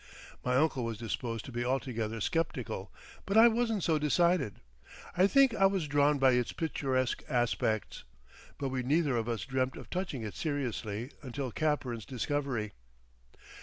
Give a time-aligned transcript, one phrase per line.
[0.43, 2.91] My uncle was disposed to be altogether sceptical,
[3.23, 4.59] but I wasn't so decided.
[5.15, 8.03] I think I was drawn by its picturesque aspects.
[8.57, 12.71] But we neither of us dreamt of touching it seriously until Capern's discovery.